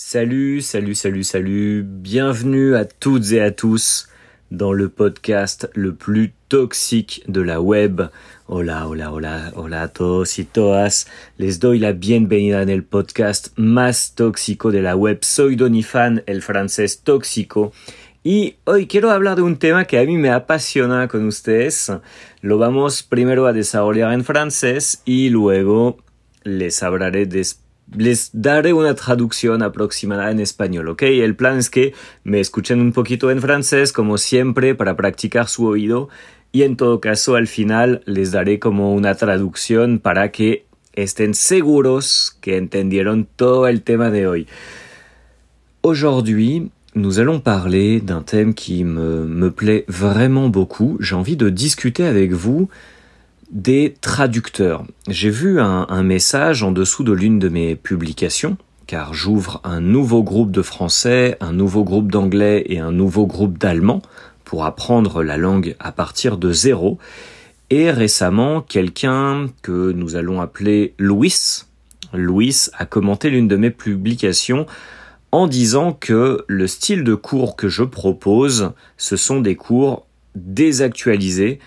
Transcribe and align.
Salut, 0.00 0.60
salut, 0.60 0.94
salut, 0.94 1.24
salut. 1.24 1.82
Bienvenue 1.82 2.76
à 2.76 2.84
toutes 2.84 3.32
et 3.32 3.40
à 3.40 3.50
tous 3.50 4.08
dans 4.52 4.72
le 4.72 4.88
podcast 4.88 5.68
le 5.74 5.92
plus 5.92 6.32
toxique 6.48 7.24
de 7.26 7.40
la 7.40 7.60
web. 7.60 8.02
Hola, 8.46 8.86
hola, 8.86 9.12
hola, 9.12 9.52
hola 9.56 9.82
a 9.82 9.88
todos 9.88 10.38
y 10.38 10.44
todas. 10.44 11.08
Les 11.36 11.58
doy 11.58 11.80
la 11.80 11.90
bienvenida 11.90 12.62
en 12.62 12.68
el 12.68 12.84
podcast 12.84 13.48
más 13.56 14.14
tóxico 14.14 14.70
de 14.70 14.82
la 14.82 14.94
web. 14.94 15.18
Soy 15.22 15.56
Donifan, 15.56 16.22
el 16.26 16.42
francés 16.42 17.00
tóxico. 17.02 17.72
Y 18.22 18.54
hoy 18.66 18.86
quiero 18.86 19.10
hablar 19.10 19.34
de 19.34 19.42
un 19.42 19.56
tema 19.56 19.84
que 19.84 19.98
a 19.98 20.04
mí 20.04 20.16
me 20.16 20.30
apasiona 20.30 21.08
con 21.08 21.26
ustedes. 21.26 21.90
Lo 22.40 22.56
vamos 22.56 23.02
primero 23.02 23.48
a 23.48 23.52
desarrollar 23.52 24.12
en 24.12 24.24
francés 24.24 25.02
y 25.04 25.30
luego 25.30 25.98
les 26.44 26.84
hablaré 26.84 27.26
después 27.26 27.67
les 27.96 28.30
daré 28.32 28.72
una 28.72 28.94
traducción 28.94 29.62
aproximada 29.62 30.30
en 30.30 30.40
español, 30.40 30.88
¿ok? 30.88 31.02
El 31.02 31.36
plan 31.36 31.58
es 31.58 31.70
que 31.70 31.94
me 32.24 32.40
escuchen 32.40 32.80
un 32.80 32.92
poquito 32.92 33.30
en 33.30 33.40
francés, 33.40 33.92
como 33.92 34.18
siempre, 34.18 34.74
para 34.74 34.96
practicar 34.96 35.48
su 35.48 35.66
oído. 35.66 36.08
Y 36.52 36.62
en 36.62 36.76
todo 36.76 37.00
caso, 37.00 37.34
al 37.36 37.46
final 37.46 38.02
les 38.04 38.32
daré 38.32 38.58
como 38.58 38.94
una 38.94 39.14
traducción 39.14 39.98
para 39.98 40.30
que 40.30 40.66
estén 40.92 41.34
seguros 41.34 42.36
que 42.40 42.56
entendieron 42.56 43.26
todo 43.36 43.68
el 43.68 43.82
tema 43.82 44.10
de 44.10 44.26
hoy. 44.26 44.46
Aujourd'hui, 45.82 46.70
nous 46.94 47.20
allons 47.20 47.40
parler 47.40 48.00
d'un 48.00 48.22
thème 48.22 48.54
qui 48.54 48.82
me, 48.84 49.24
me 49.24 49.50
plaît 49.50 49.84
vraiment 49.88 50.48
beaucoup. 50.48 50.98
J'ai 51.00 51.14
envie 51.14 51.36
de 51.36 51.50
discuter 51.50 52.04
avec 52.06 52.32
vous 52.32 52.68
des 53.50 53.94
traducteurs. 54.00 54.84
J'ai 55.08 55.30
vu 55.30 55.60
un, 55.60 56.02
message 56.02 56.62
en 56.62 56.72
dessous 56.72 57.04
de 57.04 57.12
l'une 57.12 57.38
de 57.38 57.48
mes 57.48 57.76
publications, 57.76 58.56
car 58.86 59.14
j'ouvre 59.14 59.60
un 59.64 59.80
nouveau 59.80 60.22
groupe 60.22 60.50
de 60.50 60.62
français, 60.62 61.36
un 61.40 61.52
nouveau 61.52 61.84
groupe 61.84 62.10
d'anglais 62.10 62.64
et 62.66 62.78
un 62.78 62.92
nouveau 62.92 63.26
groupe 63.26 63.58
d'allemand 63.58 64.02
pour 64.44 64.64
apprendre 64.64 65.22
la 65.22 65.36
langue 65.36 65.76
à 65.78 65.92
partir 65.92 66.38
de 66.38 66.52
zéro. 66.52 66.98
Et 67.70 67.90
récemment, 67.90 68.62
quelqu'un 68.62 69.48
que 69.62 69.92
nous 69.92 70.16
allons 70.16 70.40
appeler 70.40 70.94
Louis, 70.98 71.34
Louis 72.14 72.56
a 72.74 72.86
commenté 72.86 73.28
l'une 73.28 73.48
de 73.48 73.56
mes 73.56 73.70
publications 73.70 74.66
en 75.32 75.46
disant 75.46 75.92
que 75.92 76.44
le 76.46 76.66
style 76.66 77.04
de 77.04 77.14
cours 77.14 77.56
que 77.56 77.68
je 77.68 77.82
propose, 77.82 78.72
ce 78.96 79.16
sont 79.16 79.40
des 79.40 79.56
cours 79.56 80.06
désactualisés 80.34 81.58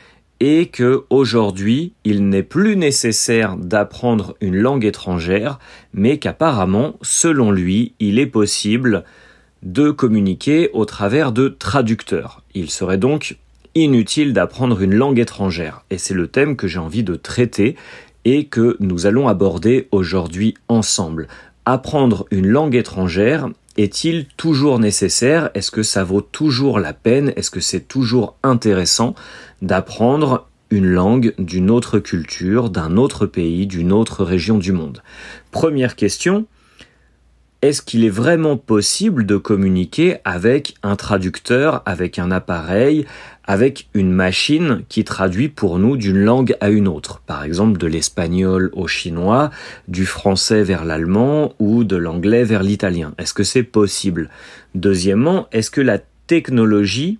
et 0.42 0.66
que 0.66 1.04
aujourd'hui 1.12 1.94
il 2.04 2.28
n'est 2.28 2.44
plus 2.44 2.76
nécessaire 2.76 3.56
d'apprendre 3.58 4.36
une 4.42 4.58
langue 4.58 4.86
étrangère, 4.86 5.60
mais 5.94 6.18
qu'apparemment, 6.18 6.96
selon 7.04 7.52
lui, 7.52 7.94
il 8.00 8.18
est 8.18 8.26
possible 8.26 9.04
de 9.62 9.92
communiquer 9.92 10.72
au 10.74 10.86
travers 10.86 11.32
de 11.32 11.48
traducteurs. 11.48 12.42
Il 12.56 12.72
serait 12.72 12.98
donc 12.98 13.38
inutile 13.76 14.34
d'apprendre 14.34 14.82
une 14.82 14.96
langue 14.96 15.20
étrangère, 15.20 15.86
et 15.92 16.00
c'est 16.00 16.16
le 16.16 16.28
thème 16.28 16.56
que 16.56 16.68
j'ai 16.68 16.80
envie 16.80 17.04
de 17.04 17.16
traiter 17.16 17.76
et 18.26 18.46
que 18.46 18.78
nous 18.80 19.06
allons 19.06 19.28
aborder 19.28 19.88
aujourd'hui 19.92 20.56
ensemble. 20.68 21.28
Apprendre 21.66 22.26
une 22.32 22.48
langue 22.48 22.76
étrangère 22.76 23.48
est-il 23.78 24.26
toujours 24.38 24.80
nécessaire? 24.80 25.52
Est-ce 25.54 25.72
que 25.72 25.84
ça 25.84 26.04
vaut 26.04 26.22
toujours 26.22 26.80
la 26.80 26.94
peine? 26.94 27.32
Est-ce 27.36 27.52
que 27.52 27.60
c'est 27.60 27.88
toujours 27.88 28.36
intéressant? 28.44 29.16
D'apprendre 29.62 30.48
une 30.70 30.88
langue 30.88 31.34
d'une 31.38 31.70
autre 31.70 32.00
culture, 32.00 32.70
d'un 32.70 32.98
autre 32.98 33.26
pays, 33.26 33.68
d'une 33.68 33.92
autre 33.92 34.24
région 34.24 34.58
du 34.58 34.72
monde. 34.72 35.04
Première 35.52 35.96
question, 35.96 36.46
est-ce 37.62 37.84
qu'il 37.84 38.04
est 38.04 38.10
vraiment 38.10 38.58
possible 38.58 39.26
de 39.28 39.38
communiquer 39.38 40.18
avec 40.26 40.74
un 40.82 40.96
traducteur, 40.96 41.84
avec 41.86 42.18
un 42.18 42.32
appareil, 42.32 43.06
avec 43.44 43.88
une 43.94 44.12
machine 44.12 44.84
qui 44.90 45.04
traduit 45.04 45.48
pour 45.48 45.78
nous 45.78 45.96
d'une 45.96 46.24
langue 46.24 46.56
à 46.60 46.70
une 46.70 46.88
autre, 46.88 47.22
par 47.28 47.44
exemple 47.44 47.78
de 47.78 47.86
l'espagnol 47.86 48.72
au 48.74 48.88
chinois, 48.88 49.52
du 49.88 50.08
français 50.08 50.64
vers 50.64 50.86
l'allemand 50.86 51.54
ou 51.60 51.84
de 51.84 51.98
l'anglais 51.98 52.46
vers 52.46 52.64
l'italien. 52.64 53.14
Est-ce 53.20 53.36
que 53.36 53.44
c'est 53.44 53.62
possible? 53.62 54.32
Deuxièmement, 54.74 55.48
est-ce 55.52 55.70
que 55.70 55.82
la 55.82 56.00
technologie 56.26 57.20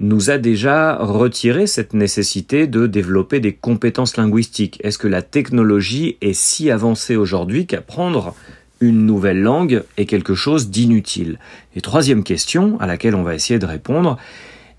nous 0.00 0.30
a 0.30 0.38
déjà 0.38 0.96
retiré 0.96 1.66
cette 1.66 1.92
nécessité 1.92 2.66
de 2.66 2.86
développer 2.86 3.40
des 3.40 3.54
compétences 3.54 4.16
linguistiques. 4.16 4.78
Est-ce 4.84 4.98
que 4.98 5.08
la 5.08 5.22
technologie 5.22 6.16
est 6.20 6.34
si 6.34 6.70
avancée 6.70 7.16
aujourd'hui 7.16 7.66
qu'apprendre 7.66 8.34
une 8.80 9.06
nouvelle 9.06 9.40
langue 9.40 9.82
est 9.96 10.06
quelque 10.06 10.34
chose 10.34 10.70
d'inutile? 10.70 11.38
Et 11.74 11.80
troisième 11.80 12.22
question 12.22 12.78
à 12.80 12.86
laquelle 12.86 13.16
on 13.16 13.24
va 13.24 13.34
essayer 13.34 13.58
de 13.58 13.66
répondre, 13.66 14.18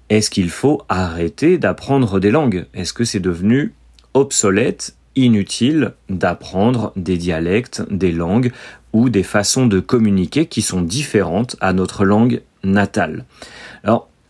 est-ce 0.10 0.30
qu'il 0.30 0.50
faut 0.50 0.84
arrêter 0.88 1.58
d'apprendre 1.58 2.20
des 2.20 2.32
langues? 2.32 2.66
Est-ce 2.74 2.94
que 2.94 3.04
c'est 3.04 3.20
devenu 3.20 3.74
obsolète, 4.14 4.96
inutile 5.16 5.94
d'apprendre 6.10 6.94
des 6.96 7.18
dialectes, 7.18 7.84
des 7.92 8.14
langues 8.14 8.52
ou 8.94 9.10
des 9.10 9.24
façons 9.24 9.68
de 9.68 9.82
communiquer 9.82 10.46
qui 10.46 10.62
sont 10.62 10.82
différentes 10.82 11.58
à 11.60 11.74
notre 11.74 12.06
langue 12.06 12.42
natale? 12.64 13.26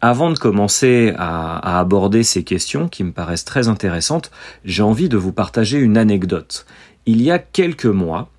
Avant 0.01 0.31
de 0.31 0.37
commencer 0.37 1.13
à, 1.17 1.79
aborder 1.79 2.23
ces 2.23 2.43
questions 2.43 2.87
qui 2.87 3.03
me 3.03 3.11
paraissent 3.11 3.45
très 3.45 3.67
intéressantes, 3.67 4.31
j'ai 4.63 4.83
envie 4.83 5.09
de 5.09 5.17
vous 5.17 5.33
partager 5.33 5.77
une 5.77 5.97
anecdote. 5.97 6.65
Il 7.05 7.21
y 7.21 7.31
a 7.31 7.39
quelques 7.39 7.85
mois, 7.85 8.29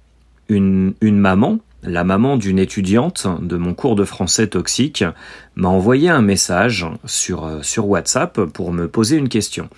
une, 0.48 0.94
maman, 1.02 1.58
la 1.82 2.04
maman 2.04 2.36
d'une 2.36 2.58
étudiante 2.58 3.26
de 3.40 3.56
mon 3.56 3.74
cours 3.74 3.94
de 3.94 4.04
français 4.04 4.48
toxique, 4.48 5.04
m'a 5.54 5.68
envoyé 5.68 6.08
un 6.08 6.22
message 6.22 6.86
sur, 7.04 7.44
euh, 7.44 7.62
sur 7.62 7.86
WhatsApp 7.88 8.40
pour 8.46 8.72
me 8.72 8.88
poser 8.88 9.16
une 9.16 9.28
question. 9.28 9.68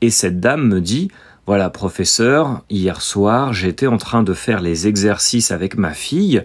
Et 0.00 0.10
cette 0.10 0.40
dame 0.40 0.66
me 0.66 0.80
dit, 0.80 1.10
voilà 1.46 1.70
professeur, 1.70 2.62
hier 2.70 3.00
soir 3.00 3.52
j'étais 3.52 3.86
en 3.86 3.98
train 3.98 4.22
de 4.22 4.34
faire 4.34 4.60
les 4.60 4.86
exercices 4.88 5.50
avec 5.50 5.76
ma 5.76 5.94
fille 5.94 6.42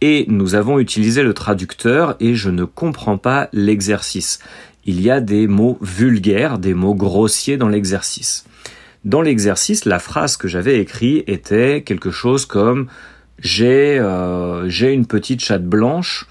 et 0.00 0.26
nous 0.28 0.54
avons 0.54 0.78
utilisé 0.78 1.22
le 1.22 1.34
traducteur 1.34 2.16
et 2.20 2.34
je 2.34 2.50
ne 2.50 2.64
comprends 2.64 3.18
pas 3.18 3.48
l'exercice. 3.52 4.38
Il 4.84 5.00
y 5.00 5.10
a 5.10 5.20
des 5.20 5.46
mots 5.46 5.78
vulgaires, 5.80 6.58
des 6.58 6.74
mots 6.74 6.94
grossiers 6.94 7.56
dans 7.56 7.68
l'exercice. 7.68 8.44
Dans 9.04 9.22
l'exercice, 9.22 9.84
la 9.84 9.98
phrase 9.98 10.36
que 10.36 10.48
j'avais 10.48 10.78
écrite 10.78 11.28
était 11.28 11.82
quelque 11.82 12.10
chose 12.10 12.46
comme 12.46 12.88
j'ai 13.38 13.98
euh, 13.98 14.68
j'ai 14.68 14.92
une 14.92 15.06
petite 15.06 15.40
chatte 15.40 15.64
blanche 15.64 16.26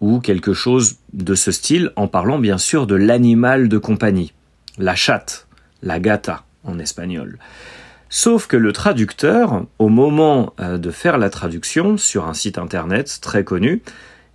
ou 0.00 0.20
quelque 0.20 0.52
chose 0.52 0.96
de 1.12 1.34
ce 1.34 1.52
style 1.52 1.92
en 1.96 2.08
parlant 2.08 2.38
bien 2.38 2.58
sûr 2.58 2.86
de 2.86 2.94
l'animal 2.94 3.68
de 3.68 3.78
compagnie, 3.78 4.32
la 4.78 4.94
chatte, 4.94 5.46
la 5.82 6.00
gata 6.00 6.44
en 6.64 6.78
espagnol. 6.78 7.38
Sauf 8.14 8.46
que 8.46 8.58
le 8.58 8.74
traducteur, 8.74 9.64
au 9.78 9.88
moment 9.88 10.52
euh, 10.60 10.76
de 10.76 10.90
faire 10.90 11.16
la 11.16 11.30
traduction 11.30 11.96
sur 11.96 12.28
un 12.28 12.34
site 12.34 12.58
internet 12.58 13.20
très 13.22 13.42
connu, 13.42 13.80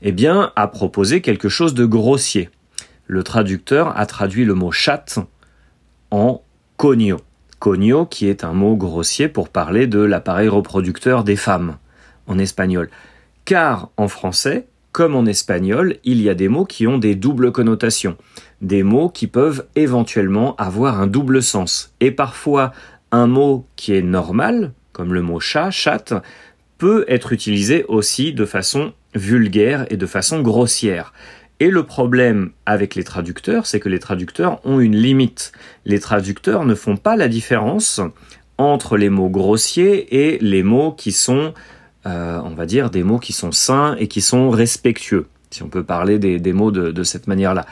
eh 0.01 0.15
a 0.27 0.67
proposé 0.67 1.21
quelque 1.21 1.47
chose 1.47 1.75
de 1.75 1.85
grossier. 1.85 2.49
Le 3.05 3.21
traducteur 3.21 3.95
a 3.95 4.07
traduit 4.07 4.45
le 4.45 4.55
mot 4.55 4.71
chatte 4.71 5.19
en 6.09 6.41
cogno. 6.77 7.17
Cogno 7.59 8.07
qui 8.07 8.27
est 8.27 8.43
un 8.43 8.53
mot 8.53 8.75
grossier 8.75 9.27
pour 9.27 9.47
parler 9.47 9.85
de 9.85 9.99
l'appareil 9.99 10.47
reproducteur 10.47 11.23
des 11.23 11.35
femmes 11.35 11.77
en 12.25 12.39
espagnol. 12.39 12.89
Car 13.45 13.89
en 13.95 14.07
français, 14.07 14.65
comme 14.91 15.15
en 15.15 15.27
espagnol, 15.27 15.97
il 16.03 16.19
y 16.19 16.29
a 16.29 16.33
des 16.33 16.47
mots 16.47 16.65
qui 16.65 16.87
ont 16.87 16.97
des 16.97 17.13
doubles 17.13 17.51
connotations, 17.51 18.17
des 18.61 18.81
mots 18.81 19.09
qui 19.09 19.27
peuvent 19.27 19.67
éventuellement 19.75 20.55
avoir 20.55 20.99
un 20.99 21.05
double 21.05 21.43
sens. 21.43 21.93
Et 21.99 22.09
parfois, 22.09 22.73
un 23.11 23.27
mot 23.27 23.65
qui 23.75 23.93
est 23.93 24.01
normal, 24.01 24.73
comme 24.91 25.13
le 25.13 25.21
mot 25.21 25.39
chat, 25.39 25.71
chatte, 25.71 26.13
peut 26.77 27.05
être 27.07 27.33
utilisé 27.33 27.85
aussi 27.87 28.33
de 28.33 28.45
façon 28.45 28.93
vulgaire 29.15 29.85
et 29.89 29.97
de 29.97 30.05
façon 30.05 30.41
grossière. 30.41 31.13
Et 31.59 31.71
le 31.71 31.83
problème 31.83 32.51
avec 32.65 32.93
les 32.93 33.03
traducteurs, 33.03 33.65
c'est 33.65 33.79
que 33.79 33.89
les 33.89 33.99
traducteurs 33.99 34.59
ont 34.63 34.79
une 34.79 34.95
limite. 34.95 35.51
Les 35.85 35.99
traducteurs 35.99 36.65
ne 36.65 36.75
font 36.75 36.97
pas 36.97 37.15
la 37.15 37.27
différence 37.27 37.99
entre 38.59 38.97
les 38.97 39.09
mots 39.09 39.29
grossiers 39.29 40.33
et 40.33 40.37
les 40.39 40.61
mots 40.61 40.91
qui 40.91 41.11
sont, 41.11 41.53
euh, 42.05 42.39
on 42.43 42.51
va 42.51 42.65
dire, 42.67 42.91
des 42.91 43.03
mots 43.03 43.19
qui 43.19 43.33
sont 43.33 43.51
sains 43.51 43.95
et 43.99 44.07
qui 44.07 44.21
sont 44.21 44.51
respectueux, 44.51 45.27
si 45.49 45.63
on 45.63 45.69
peut 45.69 45.83
parler 45.83 46.19
des, 46.19 46.53
mots 46.53 46.71
de, 46.71 46.91
de 46.91 47.03
cette 47.03 47.27
manière-là. 47.27 47.65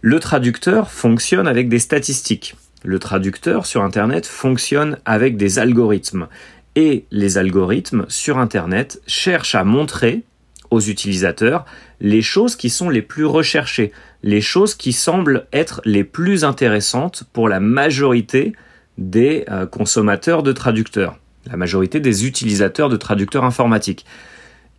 Le 0.00 0.18
traducteur 0.18 0.90
fonctionne 0.90 1.46
avec 1.46 1.68
des 1.68 1.78
statistiques. 1.78 2.56
Le 2.84 2.98
traducteur 2.98 3.66
sur 3.66 3.82
Internet 3.82 4.26
fonctionne 4.26 4.98
avec 5.04 5.36
des 5.36 5.58
algorithmes. 5.58 6.28
Et 6.76 7.06
les 7.10 7.38
algorithmes 7.38 8.06
sur 8.08 8.38
Internet 8.38 9.02
cherchent 9.06 9.56
à 9.56 9.64
montrer 9.64 10.22
aux 10.70 10.80
utilisateurs 10.80 11.64
les 12.00 12.22
choses 12.22 12.54
qui 12.54 12.70
sont 12.70 12.90
les 12.90 13.02
plus 13.02 13.24
recherchées, 13.24 13.90
les 14.22 14.40
choses 14.40 14.74
qui 14.74 14.92
semblent 14.92 15.46
être 15.52 15.80
les 15.84 16.04
plus 16.04 16.44
intéressantes 16.44 17.24
pour 17.32 17.48
la 17.48 17.58
majorité 17.58 18.52
des 18.96 19.44
euh, 19.50 19.66
consommateurs 19.66 20.42
de 20.42 20.52
traducteurs, 20.52 21.18
la 21.50 21.56
majorité 21.56 22.00
des 22.00 22.26
utilisateurs 22.26 22.88
de 22.88 22.96
traducteurs 22.96 23.44
informatiques. 23.44 24.04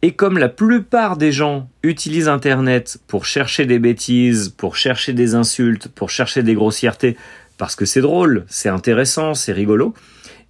Et 0.01 0.13
comme 0.13 0.37
la 0.37 0.47
plupart 0.47 1.17
des 1.17 1.33
gens 1.33 1.69
utilisent 1.83 2.29
Internet 2.29 2.99
pour 3.07 3.25
chercher 3.25 3.65
des 3.65 3.79
bêtises, 3.79 4.49
pour 4.49 4.77
chercher 4.77 5.11
des 5.11 5.35
insultes, 5.35 5.89
pour 5.89 6.09
chercher 6.09 6.43
des 6.43 6.53
grossièretés, 6.53 7.17
parce 7.59 7.75
que 7.75 7.85
c'est 7.85 8.01
drôle, 8.01 8.45
c'est 8.47 8.69
intéressant, 8.69 9.35
c'est 9.35 9.51
rigolo, 9.51 9.93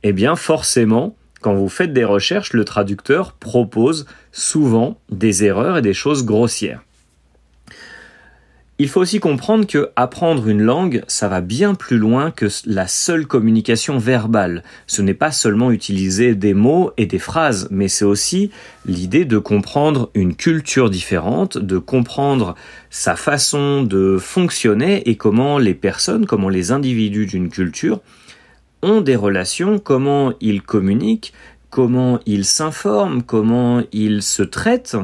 eh 0.04 0.14
bien 0.14 0.38
forcément, 0.38 1.18
quand 1.42 1.56
vous 1.56 1.68
faites 1.68 1.92
des 1.92 2.06
recherches, 2.06 2.54
le 2.54 2.64
traducteur 2.64 3.34
propose 3.34 4.06
souvent 4.32 5.02
des 5.10 5.44
erreurs 5.44 5.78
et 5.78 5.82
des 5.82 5.96
choses 5.96 6.24
grossières. 6.24 6.84
Il 8.81 8.88
faut 8.88 9.02
aussi 9.02 9.20
comprendre 9.20 9.68
que 9.68 9.90
apprendre 9.98 10.48
une 10.48 10.62
langue, 10.62 11.04
ça 11.06 11.28
va 11.28 11.42
bien 11.42 11.76
plus 11.76 11.98
loin 11.98 12.31
que 12.31 12.48
la 12.66 12.88
seule 12.88 13.28
communication 13.28 13.98
verbale. 13.98 14.64
Ce 14.88 15.02
n'est 15.02 15.14
pas 15.14 15.34
seulement 15.34 15.72
utiliser 15.72 16.34
des 16.34 16.54
mots 16.54 16.92
et 16.96 17.06
des 17.06 17.20
phrases, 17.20 17.68
mais 17.72 17.90
c'est 17.90 18.06
aussi 18.06 18.52
l'idée 18.86 19.26
de 19.26 19.38
comprendre 19.38 20.10
une 20.14 20.34
culture 20.34 20.90
différente, 20.90 21.58
de 21.58 21.78
comprendre 21.78 22.56
sa 22.90 23.18
façon 23.18 23.84
de 23.84 24.18
fonctionner 24.18 25.10
et 25.10 25.18
comment 25.18 25.58
les 25.58 25.74
personnes, 25.74 26.25
comment 26.25 26.48
les 26.48 26.72
individus 26.72 27.25
d'une 27.25 27.50
culture 27.50 28.00
ont 28.82 29.02
des 29.02 29.18
relations, 29.18 29.80
comment 29.80 30.32
ils 30.40 30.62
communiquent, 30.62 31.34
comment 31.70 32.22
ils 32.25 32.46
s'informent, 32.46 33.24
comment 33.24 33.84
ils 33.92 34.24
se 34.24 34.42
traitent 34.42 34.96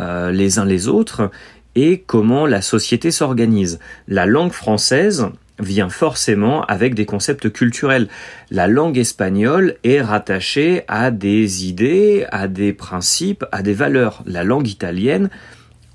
euh, 0.00 0.32
les 0.32 0.58
uns 0.58 0.64
les 0.64 0.88
autres 0.88 1.30
et 1.74 2.00
comment 2.00 2.46
la 2.46 2.62
société 2.62 3.10
s'organise. 3.10 3.78
La 4.08 4.26
langue 4.26 4.52
française 4.52 5.28
vient 5.58 5.88
forcément 5.88 6.64
avec 6.64 6.94
des 6.94 7.06
concepts 7.06 7.52
culturels. 7.52 8.08
La 8.50 8.66
langue 8.66 8.98
espagnole 8.98 9.76
est 9.84 10.00
rattachée 10.00 10.82
à 10.88 11.10
des 11.10 11.66
idées, 11.66 12.26
à 12.30 12.48
des 12.48 12.72
principes, 12.72 13.44
à 13.52 13.62
des 13.62 13.74
valeurs. 13.74 14.22
La 14.26 14.44
langue 14.44 14.68
italienne 14.68 15.30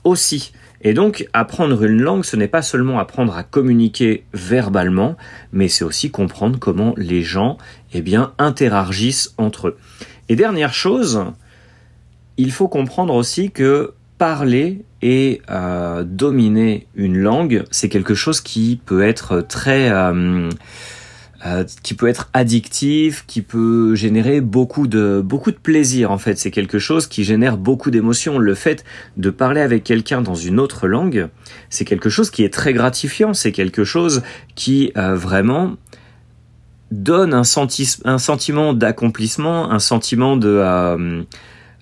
aussi. 0.04 0.54
Et 0.82 0.94
donc, 0.94 1.28
apprendre 1.34 1.84
une 1.84 2.02
langue, 2.02 2.24
ce 2.24 2.38
n'est 2.38 2.48
pas 2.48 2.62
seulement 2.62 3.00
apprendre 3.00 3.36
à 3.36 3.44
communiquer 3.44 4.24
verbalement, 4.34 5.18
mais 5.52 5.68
c'est 5.68 5.84
aussi 5.84 6.10
comprendre 6.10 6.58
comment 6.58 6.94
les 6.96 7.22
gens, 7.22 7.58
eh 7.94 8.02
bien, 8.02 8.32
interagissent 8.38 9.34
entre 9.38 9.70
eux. 9.70 9.78
Et 10.30 10.38
dernière 10.38 10.74
chose, 10.74 11.26
il 12.38 12.54
faut 12.54 12.70
comprendre 12.70 13.14
aussi 13.14 13.52
que 13.52 13.94
parler 14.20 14.84
et 15.02 15.42
euh, 15.50 16.04
dominer 16.04 16.86
une 16.94 17.18
langue, 17.18 17.64
c'est 17.72 17.90
quelque 17.90 18.14
chose 18.14 18.42
qui 18.42 18.80
peut 18.86 19.02
être 19.02 19.40
très 19.40 19.90
euh, 19.90 20.50
euh, 21.46 21.64
qui 21.84 21.94
peut 21.94 22.10
être 22.10 22.30
addictif, 22.34 23.24
qui 23.26 23.42
peut 23.42 23.96
générer 23.96 24.42
beaucoup 24.42 24.88
de 24.88 25.22
beaucoup 25.24 25.52
de 25.52 25.58
plaisir 25.58 26.12
en 26.12 26.18
fait. 26.18 26.38
C'est 26.38 26.52
quelque 26.52 26.80
chose 26.80 27.08
qui 27.08 27.24
génère 27.24 27.58
beaucoup 27.58 27.92
d'émotions. 27.92 28.40
Le 28.40 28.56
fait 28.56 28.84
de 29.16 29.30
parler 29.30 29.62
avec 29.62 29.86
quelqu'un 29.86 30.22
dans 30.22 30.36
une 30.36 30.60
autre 30.60 30.88
langue, 30.88 31.30
c'est 31.70 31.86
quelque 31.86 32.10
chose 32.10 32.30
qui 32.30 32.44
est 32.44 32.54
très 32.54 32.74
gratifiant. 32.74 33.34
C'est 33.34 33.54
quelque 33.54 33.86
chose 33.86 34.22
qui 34.54 34.92
vraiment 34.96 35.78
donne 36.92 37.34
un, 37.34 37.44
un 38.04 38.18
sentiment 38.18 38.74
d'accomplissement, 38.74 39.72
un 39.72 39.80
sentiment 39.80 40.36
de 40.36 41.26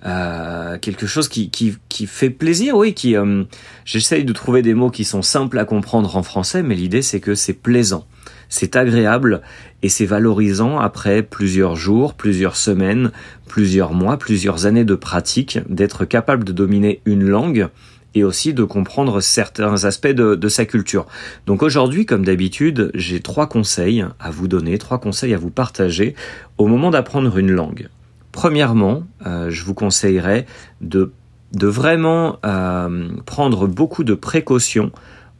euh, 0.06 0.78
quelque 0.78 1.08
chose 1.08 1.28
qui, 1.28 1.50
qui, 1.50 1.76
qui, 1.90 2.06
fait 2.06 2.30
plaisir, 2.30 2.78
oui, 2.78 2.94
qui 2.94 3.16
euh, 3.16 3.44
j'essaye 3.84 4.24
de 4.26 4.34
trouver 4.34 4.62
des 4.62 4.76
mots 4.76 4.92
qui 4.92 5.04
sont 5.04 5.24
simples 5.24 5.58
à 5.58 5.66
comprendre 5.66 6.16
en 6.16 6.24
français, 6.24 6.62
mais 6.62 6.76
l'idée 6.76 7.02
c'est 7.02 7.20
que 7.20 7.34
c'est 7.34 7.54
plaisant, 7.54 8.06
c'est 8.48 8.76
agréable 8.76 9.42
et 9.82 9.90
c'est 9.90 10.06
valorisant 10.06 10.78
après 10.78 11.24
plusieurs 11.24 11.76
jours, 11.76 12.14
plusieurs 12.14 12.58
semaines, 12.58 13.12
plusieurs 13.48 13.94
mois, 13.94 14.18
plusieurs 14.18 14.68
années 14.68 14.86
de 14.86 14.96
pratique, 14.96 15.60
d'être 15.68 16.06
capable 16.06 16.44
de 16.44 16.52
dominer 16.52 17.02
une 17.06 17.26
langue 17.28 17.68
et 18.14 18.24
aussi 18.24 18.54
de 18.54 18.64
comprendre 18.64 19.20
certains 19.20 19.84
aspects 19.84 20.08
de, 20.08 20.36
de 20.36 20.48
sa 20.48 20.66
culture. 20.66 21.08
Donc 21.48 21.64
aujourd'hui, 21.64 22.06
comme 22.06 22.24
d'habitude, 22.24 22.92
j'ai 22.94 23.20
trois 23.20 23.48
conseils 23.48 24.06
à 24.20 24.30
vous 24.30 24.48
donner, 24.48 24.78
trois 24.78 25.00
conseils 25.00 25.34
à 25.34 25.38
vous 25.38 25.52
partager 25.52 26.14
au 26.60 26.68
moment 26.68 26.92
d'apprendre 26.92 27.36
une 27.38 27.52
langue. 27.52 27.90
Premièrement, 28.38 29.02
euh, 29.26 29.50
je 29.50 29.64
vous 29.64 29.74
conseillerais 29.74 30.46
de, 30.80 31.12
vraiment 31.60 32.38
euh, 32.46 33.10
prendre 33.26 33.66
beaucoup 33.66 34.04
de 34.04 34.14
précautions 34.14 34.92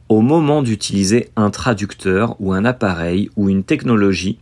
au 0.08 0.20
moment 0.20 0.64
d'utiliser 0.64 1.30
un 1.36 1.50
traducteur 1.50 2.34
ou 2.40 2.52
un 2.52 2.64
appareil 2.64 3.30
ou 3.36 3.48
une 3.48 3.62
technologie 3.62 4.40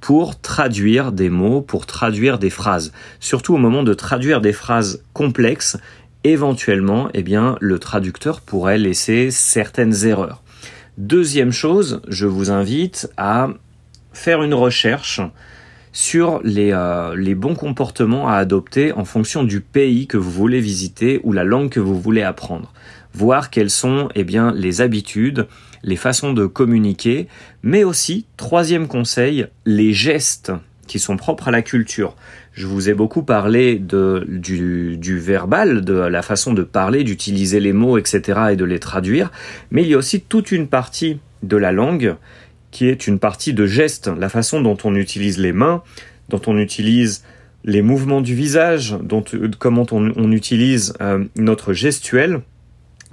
pour 0.00 0.40
traduire 0.40 1.12
des 1.12 1.30
mots, 1.30 1.60
pour 1.60 1.86
traduire 1.86 2.40
des 2.40 2.50
phrases. 2.50 2.90
Surtout 3.20 3.54
au 3.54 3.58
moment 3.58 3.84
de 3.84 3.94
traduire 3.94 4.40
des 4.40 4.52
phrases 4.52 5.04
complexes, 5.12 5.76
éventuellement, 6.24 7.10
eh 7.14 7.22
bien, 7.22 7.56
le 7.60 7.78
traducteur 7.78 8.40
pourrait 8.40 8.76
laisser 8.76 9.30
certaines 9.30 10.04
erreurs. 10.04 10.42
Deuxième 10.98 11.52
chose, 11.52 12.02
je 12.08 12.26
vous 12.26 12.50
invite 12.50 13.08
à 13.16 13.50
faire 14.12 14.42
une 14.42 14.54
recherche 14.54 15.20
sur 15.94 16.40
les, 16.42 16.72
euh, 16.72 17.14
les 17.16 17.36
bons 17.36 17.54
comportements 17.54 18.28
à 18.28 18.34
adopter 18.34 18.92
en 18.92 19.04
fonction 19.04 19.44
du 19.44 19.60
pays 19.60 20.08
que 20.08 20.16
vous 20.16 20.30
voulez 20.30 20.60
visiter 20.60 21.20
ou 21.22 21.32
la 21.32 21.44
langue 21.44 21.70
que 21.70 21.78
vous 21.78 21.98
voulez 21.98 22.22
apprendre. 22.22 22.74
Voir 23.14 23.48
quelles 23.48 23.70
sont 23.70 24.08
eh 24.16 24.24
bien, 24.24 24.52
les 24.52 24.80
habitudes, 24.80 25.46
les 25.84 25.94
façons 25.94 26.32
de 26.32 26.46
communiquer, 26.46 27.28
mais 27.62 27.84
aussi, 27.84 28.26
troisième 28.36 28.88
conseil, 28.88 29.46
les 29.66 29.92
gestes 29.92 30.52
qui 30.88 30.98
sont 30.98 31.16
propres 31.16 31.46
à 31.48 31.50
la 31.52 31.62
culture. 31.62 32.16
Je 32.54 32.66
vous 32.66 32.90
ai 32.90 32.94
beaucoup 32.94 33.22
parlé 33.22 33.78
de, 33.78 34.26
du, 34.28 34.96
du 34.96 35.18
verbal, 35.20 35.84
de 35.84 35.94
la 35.94 36.22
façon 36.22 36.54
de 36.54 36.64
parler, 36.64 37.04
d'utiliser 37.04 37.60
les 37.60 37.72
mots, 37.72 37.98
etc. 37.98 38.40
et 38.50 38.56
de 38.56 38.64
les 38.64 38.80
traduire, 38.80 39.30
mais 39.70 39.82
il 39.82 39.88
y 39.88 39.94
a 39.94 39.98
aussi 39.98 40.20
toute 40.20 40.50
une 40.50 40.66
partie 40.66 41.20
de 41.44 41.56
la 41.56 41.70
langue 41.70 42.16
qui 42.74 42.88
est 42.88 43.06
une 43.06 43.20
partie 43.20 43.54
de 43.54 43.66
geste, 43.66 44.08
la 44.08 44.28
façon 44.28 44.60
dont 44.60 44.76
on 44.82 44.96
utilise 44.96 45.38
les 45.38 45.52
mains, 45.52 45.84
dont 46.28 46.40
on 46.48 46.58
utilise 46.58 47.22
les 47.64 47.82
mouvements 47.82 48.20
du 48.20 48.34
visage, 48.34 48.96
dont, 49.00 49.24
comment 49.60 49.86
on, 49.92 50.32
utilise 50.32 50.92
euh, 51.00 51.24
notre 51.36 51.72
gestuel 51.72 52.40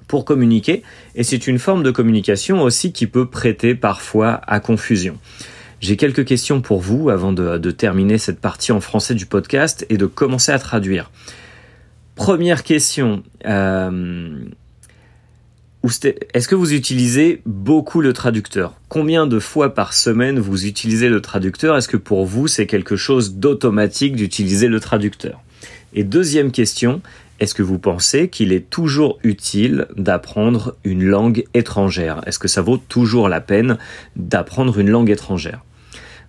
pour 0.07 0.25
communiquer. 0.25 0.81
Et 1.13 1.23
c'est 1.23 1.45
une 1.45 1.59
forme 1.59 1.83
de 1.83 1.91
communication 1.91 2.63
aussi 2.63 2.91
qui 2.91 3.05
peut 3.05 3.27
prêter 3.27 3.75
parfois 3.75 4.41
à 4.47 4.59
confusion. 4.59 5.17
J'ai 5.79 5.95
quelques 5.95 6.25
questions 6.25 6.59
pour 6.59 6.81
vous 6.81 7.11
avant 7.11 7.31
de, 7.31 7.71
terminer 7.71 8.17
cette 8.17 8.39
partie 8.41 8.71
en 8.71 8.81
français 8.81 9.13
du 9.13 9.27
podcast 9.27 9.85
et 9.89 9.97
de 9.97 10.07
commencer 10.07 10.51
à 10.51 10.57
traduire. 10.57 11.11
Première 12.15 12.63
question. 12.63 13.21
Euh, 13.45 14.39
est-ce 15.83 16.47
que 16.47 16.55
vous 16.55 16.73
utilisez 16.73 17.41
beaucoup 17.45 18.01
le 18.01 18.13
traducteur? 18.13 18.75
Combien 18.87 19.25
de 19.25 19.39
fois 19.39 19.73
par 19.73 19.93
semaine 19.93 20.39
vous 20.39 20.65
utilisez 20.65 21.09
le 21.09 21.21
traducteur? 21.21 21.75
Est-ce 21.75 21.87
que 21.87 21.97
pour 21.97 22.25
vous 22.25 22.47
c'est 22.47 22.67
quelque 22.67 22.95
chose 22.95 23.35
d'automatique 23.35 24.15
d'utiliser 24.15 24.67
le 24.67 24.79
traducteur? 24.79 25.41
Et 25.93 26.03
deuxième 26.03 26.51
question, 26.51 27.01
est-ce 27.39 27.55
que 27.55 27.63
vous 27.63 27.79
pensez 27.79 28.29
qu'il 28.29 28.53
est 28.53 28.69
toujours 28.69 29.17
utile 29.23 29.87
d'apprendre 29.97 30.75
une 30.83 31.03
langue 31.03 31.45
étrangère? 31.55 32.21
Est-ce 32.27 32.37
que 32.37 32.47
ça 32.47 32.61
vaut 32.61 32.77
toujours 32.77 33.27
la 33.27 33.41
peine 33.41 33.77
d'apprendre 34.15 34.77
une 34.79 34.91
langue 34.91 35.09
étrangère? 35.09 35.63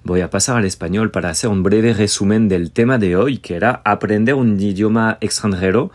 Voy 0.05 0.21
a 0.21 0.29
pasar 0.29 0.57
al 0.57 0.65
español 0.65 1.13
para 1.13 1.29
hacer 1.29 1.47
un 1.47 1.63
breve 1.63 1.93
resumen 1.93 2.49
del 2.49 2.71
tema 2.71 2.99
de 2.99 3.15
hoy, 3.15 3.39
que 3.39 3.55
era 3.55 3.83
aprender 3.85 4.33
un 4.33 4.59
idioma 4.59 5.17
extranjero 5.21 5.93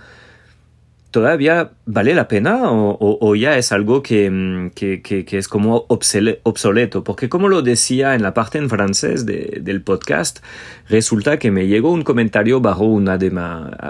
todavía 1.17 1.71
vale 1.88 2.13
la 2.13 2.27
pena 2.27 2.59
o, 2.69 3.36
ya 3.36 3.57
es 3.57 3.71
algo 3.71 4.01
mm, 4.01 4.67
que, 4.75 5.01
que, 5.01 5.25
es 5.36 5.47
como 5.47 5.88
obsoleto? 5.88 7.03
Porque 7.03 7.27
como 7.27 7.47
lo 7.47 7.63
decía 7.63 8.13
en 8.13 8.21
la 8.21 8.36
parte 8.36 8.59
en 8.59 8.69
francés 8.69 9.25
del 9.25 9.81
podcast, 9.81 10.45
resulta 10.88 11.39
que 11.39 11.50
me 11.50 11.65
llegó 11.65 11.91
un 11.91 12.03
comentario 12.03 12.62
bajo 12.62 12.83
una 12.83 13.17
de, 13.17 13.31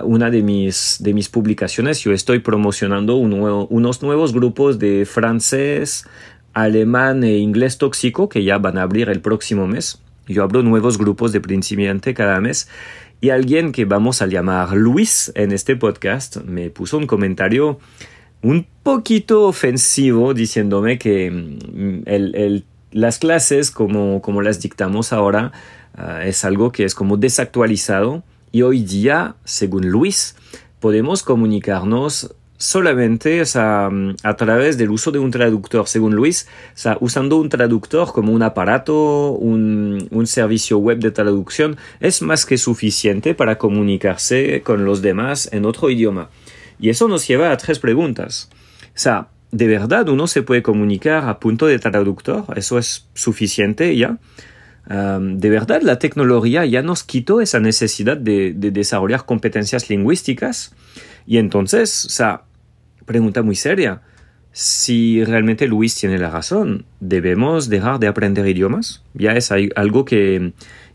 una 0.05 0.29
de, 0.31 0.41
mis, 0.41 1.00
de 1.01 1.13
mis 1.13 1.27
publicaciones. 1.27 2.00
Yo 2.00 2.13
estoy 2.13 2.39
promocionando 2.39 3.17
unos 3.17 4.01
nuevos 4.01 4.31
grupos 4.31 4.79
de 4.79 5.05
francés, 5.05 6.07
alemán 6.53 7.25
e 7.25 7.39
inglés 7.39 7.77
tóxico 7.77 8.29
que 8.29 8.46
ya 8.46 8.57
van 8.57 8.77
a 8.77 8.84
abrir 8.84 9.10
el 9.10 9.19
próximo 9.19 9.67
mes. 9.67 10.01
Yo 10.29 10.43
abro 10.43 10.63
nuevos 10.63 10.98
grupos 10.98 11.34
de 11.34 11.41
principiante 11.41 12.13
cada 12.13 12.39
mes 12.39 12.69
y 13.20 13.30
alguien 13.30 13.72
que 13.72 13.86
vamos 13.86 14.22
a 14.22 14.28
llamar 14.28 14.74
Luis 14.76 15.32
en 15.36 15.52
este 15.52 15.76
podcast 15.76 16.38
me 16.38 16.70
puso 16.70 16.98
un 16.98 17.08
comentario 17.08 17.80
un 18.42 18.68
poquito 18.84 19.44
ofensivo 19.48 20.34
diciéndome 20.34 20.98
que 21.00 21.32
mm, 21.32 22.62
las 22.92 23.20
clases 23.20 23.72
como, 23.72 24.22
como 24.22 24.42
las 24.42 24.62
dictamos 24.62 25.14
ahora 25.14 25.52
ah, 25.96 26.26
es 26.26 26.46
algo 26.46 26.72
que 26.72 26.84
es 26.84 26.94
como 26.94 27.18
desactualizado 27.18 28.24
y 28.52 28.62
hoy 28.62 28.82
día, 28.82 29.36
según 29.44 29.90
Luis, 29.90 30.36
podemos 30.80 31.24
comunicarnos 31.24 32.34
solamente 32.58 33.44
a 33.56 34.36
través 34.36 34.78
del 34.78 34.90
uso 34.90 35.12
de 35.12 35.20
un 35.20 35.32
traductor. 35.32 35.88
Según 35.88 36.16
Luis, 36.16 36.48
usando 37.00 37.38
un 37.38 37.50
traductor 37.50 38.12
como 38.12 38.34
un 38.34 38.44
aparato, 38.44 39.32
un, 39.32 40.26
servicio 40.26 40.80
web 40.80 41.00
de 41.00 41.12
traducción, 41.12 41.78
es 42.00 42.22
más 42.22 42.46
que 42.46 42.58
suficiente 42.58 43.34
para 43.34 43.58
comunicarse 43.58 44.62
con 44.62 44.84
los 44.84 45.02
demás 45.02 45.50
en 45.54 45.66
otro 45.66 45.90
idioma. 45.90 46.30
Y 46.80 46.90
eso 46.90 47.08
nos 47.08 47.28
lleva 47.28 47.52
a 47.52 47.58
tres 47.58 47.80
preguntas. 47.80 48.50
¿de 49.50 49.68
verdad 49.68 50.10
uno 50.10 50.28
se 50.28 50.42
puede 50.42 50.62
comunicar 50.62 51.30
a 51.30 51.40
punto 51.40 51.68
de 51.68 51.80
traductor? 51.80 52.46
¿Eso 52.56 52.78
es 52.78 53.08
suficiente 53.14 53.96
ya? 53.96 54.18
¿De 54.90 55.50
verdad 55.50 55.82
la 55.82 56.00
tecnología 56.00 56.66
ya 56.66 56.82
nos 56.82 57.04
quitó 57.04 57.40
esa 57.40 57.60
necesidad 57.60 58.18
de, 58.18 58.54
de 58.54 58.72
desarrollar 58.72 59.26
competencias 59.26 59.90
lingüísticas? 59.90 60.74
Y 61.28 61.38
entonces, 61.38 62.06
o 62.06 62.10
pregunta 63.08 63.42
muy 63.42 63.56
seria. 63.56 64.02
Si 64.52 65.24
realmente 65.24 65.68
Luis 65.68 65.96
tiene 65.96 66.20
la 66.20 66.30
razón, 66.30 66.86
¿debemos 67.00 67.70
dejar 67.70 68.00
de 68.00 68.08
aprender 68.08 68.48
idiomas? 68.48 69.04
Ya 69.16 69.34
es 69.34 69.52
algo 69.52 70.06
que, 70.06 70.54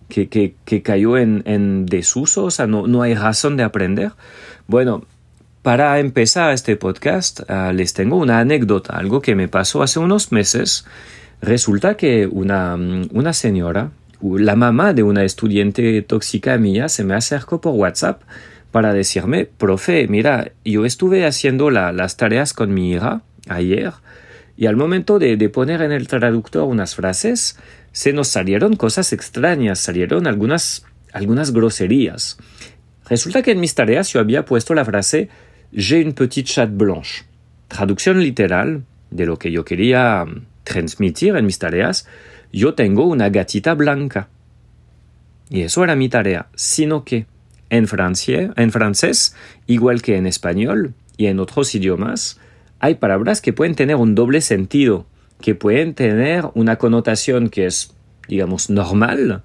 que, 0.09 0.29
que, 0.65 0.83
cayó 0.83 1.17
en, 1.17 1.87
desuso, 1.87 2.45
o 2.45 2.51
sea, 2.51 2.67
no, 2.69 2.87
no 2.87 3.03
hay 3.03 3.15
razón 3.15 3.57
de 3.57 3.65
aprender. 3.65 4.13
Bueno, 4.67 5.07
para 5.63 5.99
empezar 6.01 6.53
este 6.53 6.77
podcast, 6.77 7.49
ah, 7.49 7.73
les 7.73 7.95
tengo 7.95 8.17
una 8.17 8.41
anécdota, 8.41 8.97
algo 8.97 9.23
que 9.23 9.35
me 9.35 9.49
pasó 9.49 9.83
hace 9.83 9.99
unos 9.99 10.33
meses. 10.33 10.85
Resulta 11.41 11.97
que 11.97 12.27
una, 12.27 12.75
una 12.75 13.33
señora, 13.33 13.91
la 14.21 14.57
mamá 14.57 14.93
de 14.93 15.03
una 15.03 15.25
estudiante 15.25 16.03
tóxica 16.03 16.59
mía, 16.59 16.89
se 16.89 17.05
me 17.05 17.15
acercó 17.15 17.61
por 17.61 17.75
WhatsApp 17.75 18.23
para 18.73 18.93
decirme, 18.93 19.45
profe, 19.45 20.09
mira, 20.09 20.51
yo 20.65 20.85
estuve 20.85 21.25
haciendo 21.25 21.71
las 21.71 22.17
tareas 22.17 22.53
con 22.53 22.75
mi 22.75 22.93
hija 22.93 23.23
ayer 23.49 23.93
y 24.57 24.67
al 24.67 24.77
momento 24.77 25.19
de, 25.19 25.37
poner 25.49 25.83
en 25.83 25.93
el 25.93 26.09
traductor 26.09 26.65
unas 26.65 26.95
frases, 26.95 27.59
se 27.93 28.13
nos 28.13 28.29
salieron 28.29 28.77
cosas 28.77 29.13
extrañas, 29.13 29.79
salieron 29.79 30.27
algunas, 30.27 30.85
algunas 31.13 31.53
groserías. 31.53 32.39
Resulta 33.09 33.43
que 33.43 33.53
en 33.53 33.61
mis 33.61 33.75
tareas 33.75 34.13
yo 34.13 34.21
había 34.21 34.45
puesto 34.45 34.75
la 34.75 34.85
frase 34.85 35.29
J'ai 35.73 36.05
une 36.05 36.13
petite 36.13 36.49
chatte 36.49 36.77
blanche. 36.77 37.25
Traducción 37.69 38.21
literal 38.21 38.85
de 39.11 39.27
lo 39.27 39.39
que 39.39 39.51
yo 39.51 39.65
quería 39.65 40.25
mm, 40.25 40.47
transmitir 40.65 41.35
en 41.37 41.47
mis 41.47 41.59
tareas, 41.59 42.07
yo 42.53 42.75
tengo 42.75 43.07
una 43.07 43.31
gatita 43.31 43.75
blanca. 43.75 44.29
Y 45.49 45.63
eso 45.63 45.83
era 45.83 45.97
mi 45.97 46.09
tarea, 46.09 46.49
sino 46.55 47.05
que 47.05 47.27
en, 47.73 47.89
francés, 48.71 49.35
igual 49.67 50.03
que 50.03 50.17
en 50.17 50.27
español 50.27 50.93
y 51.17 51.27
en 51.27 51.41
otros 51.41 51.75
idiomas, 51.75 52.39
hay 52.81 52.97
palabras 52.97 53.41
que 53.41 53.55
pueden 53.55 53.75
tener 53.75 53.97
un 53.97 54.15
doble 54.15 54.43
sentido, 54.43 55.07
que 55.41 55.55
pueden 55.55 55.95
tener 55.95 56.45
una 56.55 56.77
connotación 56.77 57.49
que 57.49 57.67
es, 57.67 57.95
digamos, 58.29 58.69
normal, 58.69 59.43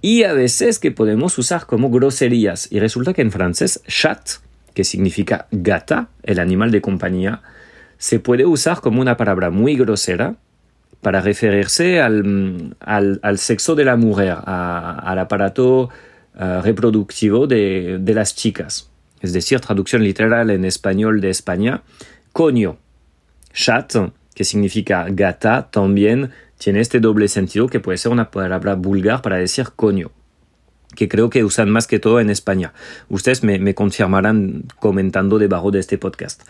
y 0.00 0.22
a 0.22 0.32
veces 0.32 0.78
que 0.78 0.92
podemos 0.92 1.36
usar 1.38 1.66
como 1.66 1.90
groserías. 1.90 2.70
Y 2.70 2.78
resulta 2.78 3.12
que 3.12 3.22
en 3.22 3.32
francés, 3.32 3.82
chat, 3.88 4.28
que 4.72 4.84
significa 4.84 5.48
gata, 5.50 6.08
el 6.22 6.38
animal 6.38 6.70
de 6.70 6.80
compañía, 6.80 7.42
se 7.98 8.20
puede 8.20 8.46
usar 8.46 8.80
como 8.80 9.00
una 9.00 9.16
palabra 9.16 9.50
muy 9.50 9.74
grosera 9.74 10.36
para 11.00 11.20
referirse 11.20 12.00
al, 12.00 12.76
al, 12.78 13.38
sexo 13.38 13.74
de 13.74 13.84
la 13.84 13.96
mujer, 13.96 14.36
al 14.44 15.18
aparato 15.18 15.88
Uh, 16.38 16.60
reproductivo 16.60 17.46
de, 17.46 17.98
las 18.14 18.36
chicas. 18.36 18.90
Es 19.22 19.32
decir, 19.32 19.58
traducción 19.60 20.04
literal 20.04 20.50
en 20.50 20.66
español 20.66 21.22
de 21.22 21.30
España, 21.30 21.82
coño. 22.34 22.76
Chat, 23.54 23.94
que 24.34 24.44
significa 24.44 25.06
gata, 25.08 25.70
también 25.70 26.32
tiene 26.58 26.80
este 26.80 27.00
doble 27.00 27.28
sentido 27.28 27.68
que 27.68 27.80
puede 27.80 27.96
ser 27.96 28.12
una 28.12 28.30
palabra 28.30 28.74
vulgar 28.74 29.22
para 29.22 29.38
decir 29.38 29.68
coño 29.74 30.10
que 30.94 31.08
creo 31.08 31.30
que 31.30 31.42
usan 31.44 31.70
más 31.70 31.86
que 31.86 31.98
todo 31.98 32.20
en 32.20 32.30
España. 32.30 32.72
Ustedes 33.08 33.42
me, 33.42 33.74
confirmarán 33.74 34.64
comentando 34.78 35.38
debajo 35.38 35.70
de 35.70 35.80
este 35.80 35.98
podcast. 35.98 36.42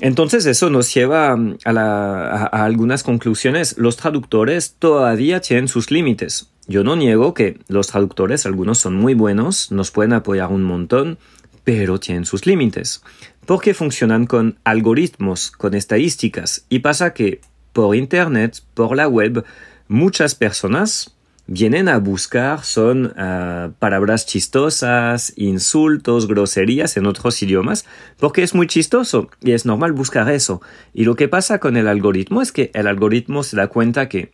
Entonces 0.00 0.46
eso 0.46 0.68
nos 0.70 0.92
lleva 0.92 1.36
la, 1.64 2.48
a, 2.52 2.64
algunas 2.64 3.02
conclusiones. 3.02 3.78
Los 3.78 3.96
traductores 3.96 4.74
todavía 4.78 5.40
tienen 5.40 5.68
sus 5.68 5.90
límites. 5.90 6.50
Yo 6.66 6.82
no 6.82 6.96
niego 6.96 7.32
que 7.34 7.58
los 7.68 7.88
traductores, 7.88 8.44
algunos 8.46 8.78
son 8.78 8.96
muy 8.96 9.14
buenos, 9.14 9.70
nos 9.70 9.90
pueden 9.90 10.12
apoyar 10.12 10.50
un 10.50 10.64
montón, 10.64 11.18
pero 11.64 12.00
tienen 12.00 12.24
sus 12.24 12.46
límites. 12.46 13.02
Porque 13.46 13.74
funcionan 13.74 14.26
con 14.26 14.58
algoritmos, 14.64 15.50
con 15.50 15.74
estadísticas. 15.74 16.66
Y 16.68 16.80
pasa 16.80 17.14
que 17.14 17.40
por 17.72 17.94
Internet, 17.94 18.62
por 18.74 18.96
la 18.96 19.06
web, 19.06 19.44
muchas 19.86 20.34
personas 20.34 21.16
vienen 21.46 21.88
a 21.88 21.98
buscar 21.98 22.64
son 22.64 23.14
ah, 23.16 23.70
palabras 23.78 24.26
chistosas, 24.26 25.32
insultos, 25.36 26.26
groserías 26.26 26.96
en 26.96 27.06
otros 27.06 27.40
idiomas, 27.42 27.86
porque 28.18 28.42
es 28.42 28.54
muy 28.54 28.66
chistoso 28.66 29.30
y 29.40 29.52
es 29.52 29.64
normal 29.64 29.92
buscar 29.92 30.28
eso. 30.30 30.60
Y 30.92 31.04
lo 31.04 31.14
que 31.14 31.28
pasa 31.28 31.58
con 31.58 31.76
el 31.76 31.86
algoritmo 31.88 32.42
es 32.42 32.52
que 32.52 32.70
el 32.74 32.86
algoritmo 32.86 33.42
se 33.42 33.56
da 33.56 33.68
cuenta 33.68 34.08
que 34.08 34.32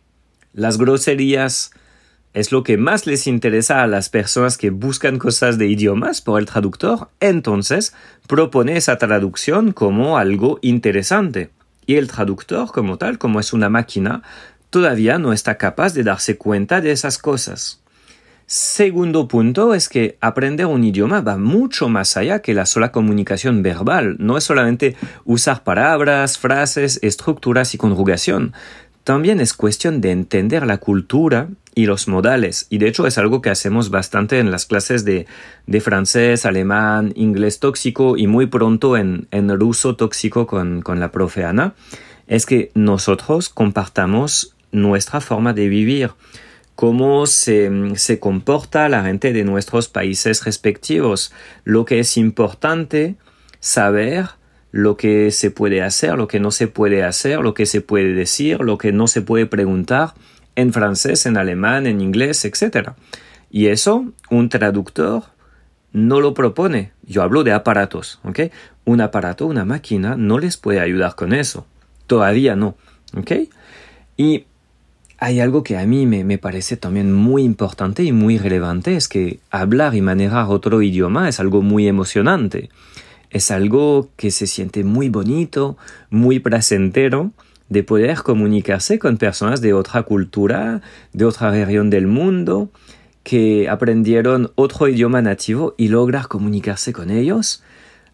las 0.53 0.77
groserías 0.77 1.71
es 2.33 2.51
lo 2.51 2.63
que 2.63 2.77
más 2.77 3.05
les 3.05 3.27
interesa 3.27 3.83
a 3.83 3.87
las 3.87 4.09
personas 4.09 4.57
que 4.57 4.71
buscan 4.71 5.19
cosas 5.19 5.57
de 5.57 5.67
idiomas 5.67 6.21
por 6.21 6.39
el 6.39 6.47
traductor, 6.47 7.09
entonces 7.19 7.93
propone 8.27 8.75
esa 8.75 8.97
traducción 8.97 9.71
como 9.71 10.17
algo 10.17 10.59
interesante. 10.61 11.51
Y 11.85 11.95
el 11.95 12.07
traductor 12.07 12.71
como 12.71 12.97
tal, 12.97 13.17
como 13.17 13.39
es 13.39 13.53
una 13.53 13.69
máquina, 13.69 14.23
todavía 14.69 15.19
no 15.19 15.33
está 15.33 15.57
capaz 15.57 15.93
de 15.93 16.03
darse 16.03 16.37
cuenta 16.37 16.81
de 16.81 16.91
esas 16.91 17.17
cosas. 17.17 17.81
Segundo 18.45 19.27
punto 19.27 19.73
es 19.73 19.87
que 19.87 20.17
aprender 20.19 20.65
un 20.65 20.83
idioma 20.83 21.21
va 21.21 21.37
mucho 21.37 21.87
más 21.87 22.17
allá 22.17 22.39
que 22.39 22.53
la 22.53 22.65
sola 22.65 22.91
comunicación 22.91 23.63
verbal. 23.63 24.17
No 24.19 24.37
es 24.37 24.43
solamente 24.43 24.95
usar 25.23 25.63
palabras, 25.63 26.37
frases, 26.37 26.99
estructuras 27.01 27.73
y 27.73 27.77
conjugación. 27.77 28.53
También 29.03 29.39
es 29.39 29.53
cuestión 29.53 30.01
de 30.01 30.11
entender 30.11 30.65
la 30.65 30.77
cultura 30.77 31.49
y 31.75 31.85
los 31.85 32.07
modales. 32.07 32.67
Y 32.69 32.77
de 32.77 32.87
hecho 32.87 33.07
es 33.07 33.17
algo 33.17 33.41
que 33.41 33.49
hacemos 33.49 33.89
bastante 33.89 34.39
en 34.39 34.51
las 34.51 34.65
clases 34.65 35.05
de, 35.05 35.25
de 35.67 35.81
francés, 35.81 36.45
alemán, 36.45 37.13
inglés 37.15 37.59
tóxico 37.59 38.17
y 38.17 38.27
muy 38.27 38.45
pronto 38.47 38.97
en, 38.97 39.27
en 39.31 39.49
ruso 39.59 39.95
tóxico 39.95 40.47
con, 40.47 40.81
con 40.81 40.99
la 40.99 41.11
profe 41.11 41.43
Ana. 41.43 41.73
Es 42.27 42.45
que 42.45 42.71
nosotros 42.73 43.49
compartamos 43.49 44.55
nuestra 44.71 45.21
forma 45.21 45.53
de 45.53 45.67
vivir, 45.67 46.11
cómo 46.75 47.27
se, 47.27 47.69
se 47.95 48.19
comporta 48.19 48.89
la 48.89 49.03
gente 49.03 49.33
de 49.33 49.43
nuestros 49.43 49.87
países 49.87 50.43
respectivos, 50.43 51.31
lo 51.63 51.85
que 51.85 51.99
es 51.99 52.17
importante 52.17 53.15
saber 53.59 54.29
lo 54.71 54.97
que 54.97 55.29
se 55.29 55.51
puede 55.51 55.83
hacer, 55.83 56.15
lo 56.15 56.27
que 56.27 56.39
no 56.39 56.49
se 56.49 56.67
puede 56.67 57.03
hacer, 57.03 57.39
lo 57.41 57.53
que 57.53 57.67
se 57.67 57.81
puede 57.81 58.13
decir, 58.13 58.59
lo 58.59 58.79
que 58.79 58.91
no 58.91 59.05
se 59.05 59.21
puede 59.21 59.45
preguntar 59.45 60.15
en 60.55 60.73
francés, 60.73 61.25
en 61.25 61.37
alemán, 61.37 61.87
en 61.87 62.01
inglés, 62.01 62.45
etc. 62.45 62.89
Y 63.49 63.67
eso 63.67 64.05
un 64.29 64.49
traductor 64.49 65.23
no 65.91 66.19
lo 66.19 66.33
propone. 66.33 66.91
Yo 67.03 67.21
hablo 67.21 67.43
de 67.43 67.53
aparatos, 67.53 68.19
¿ok? 68.23 68.39
Un 68.85 69.01
aparato, 69.01 69.45
una 69.45 69.65
máquina, 69.65 70.15
no 70.17 70.39
les 70.39 70.57
puede 70.57 70.79
ayudar 70.79 71.15
con 71.15 71.33
eso. 71.33 71.65
Todavía 72.07 72.55
no, 72.55 72.75
¿ok? 73.15 73.31
Y 74.17 74.45
hay 75.19 75.39
algo 75.39 75.63
que 75.63 75.77
a 75.77 75.85
mí 75.85 76.05
me, 76.05 76.37
parece 76.37 76.75
también 76.75 77.13
muy 77.13 77.43
importante 77.43 78.03
y 78.03 78.11
muy 78.11 78.37
relevante, 78.37 78.97
es 78.97 79.07
que 79.07 79.39
hablar 79.51 79.95
y 79.95 80.01
manejar 80.01 80.47
otro 80.49 80.81
idioma 80.81 81.29
es 81.29 81.39
algo 81.39 81.61
muy 81.61 81.87
emocionante. 81.87 82.69
Es 83.29 83.49
algo 83.49 84.09
que 84.17 84.31
se 84.31 84.47
siente 84.47 84.83
muy 84.83 85.07
bonito, 85.07 85.77
muy 86.09 86.39
placentero, 86.39 87.31
de 87.73 87.83
poder 87.83 88.21
comunicarse 88.21 88.99
con 88.99 89.17
personas 89.17 89.59
de 89.59 89.73
otra 89.73 90.03
cultura, 90.03 90.81
de 91.11 91.25
otra 91.25 91.49
región 91.49 91.89
del 91.89 92.07
mundo, 92.07 92.69
que 93.23 93.67
aprendieron 93.67 94.51
otro 94.55 94.87
idioma 94.87 95.21
nativo 95.21 95.73
y 95.77 95.87
lograr 95.87 96.27
comunicarse 96.27 96.93
con 96.93 97.09
ellos. 97.09 97.63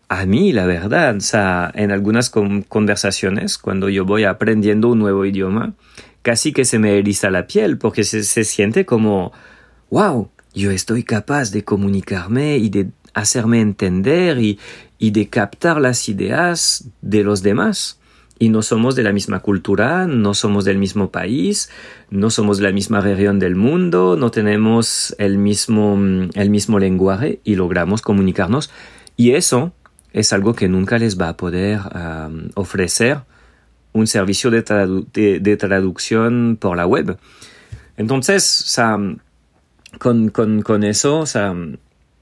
A 0.08 0.26
mí, 0.26 0.54
la 0.54 0.66
verdad, 0.66 1.18
o 1.18 1.20
sea, 1.20 1.72
en 1.76 1.92
algunas 1.92 2.30
conversaciones, 2.30 3.58
cuando 3.58 3.90
yo 3.90 4.06
voy 4.06 4.24
aprendiendo 4.24 4.88
un 4.88 5.00
nuevo 5.00 5.26
idioma, 5.26 5.74
casi 6.22 6.54
que 6.54 6.64
se 6.64 6.80
me 6.80 6.98
eriza 6.98 7.30
la 7.30 7.46
piel 7.46 7.78
porque 7.78 8.04
se, 8.06 8.44
siente 8.44 8.86
como, 8.86 9.34
wow, 9.92 10.30
yo 10.54 10.72
estoy 10.72 11.04
capaz 11.04 11.52
de 11.52 11.66
comunicarme 11.66 12.58
y 12.58 12.70
de 12.70 12.88
hacerme 13.14 13.60
entender 13.60 14.40
y, 14.40 14.58
y 14.98 15.12
de 15.12 15.28
captar 15.28 15.82
las 15.82 16.08
ideas 16.08 16.86
de 17.02 17.24
los 17.24 17.44
demás. 17.44 17.99
Y 18.42 18.50
no 18.50 18.62
somos 18.62 18.96
de 18.96 19.04
la 19.04 19.12
misma 19.12 19.42
cultura, 19.42 20.08
no 20.08 20.34
somos 20.34 20.64
del 20.64 20.78
mismo 20.78 21.12
país, 21.12 21.70
no 22.10 22.30
somos 22.30 22.58
de 22.58 22.64
la 22.64 22.72
misma 22.72 23.02
región 23.02 23.38
del 23.38 23.58
mundo, 23.58 24.16
no 24.18 24.32
tenemos 24.32 25.14
el 25.20 25.38
mismo, 25.38 26.00
el 26.34 26.50
mismo 26.50 26.80
lenguaje 26.80 27.42
y 27.44 27.56
logramos 27.56 28.02
comunicarnos. 28.02 28.72
Y 29.18 29.32
eso 29.32 29.74
es 30.14 30.32
algo 30.32 30.56
que 30.56 30.70
nunca 30.70 30.98
les 30.98 31.20
va 31.20 31.30
a 31.30 31.38
poder 31.38 31.80
ofrecer 32.56 33.24
un 33.92 34.08
servicio 34.08 34.52
de, 34.52 35.40
de, 35.40 35.58
traducción 35.58 36.58
por 36.60 36.78
la 36.78 36.86
web. 36.86 37.18
Entonces, 37.98 38.74
con, 39.98 40.30
con, 40.30 40.62
con, 40.62 40.84
eso, 40.86 41.26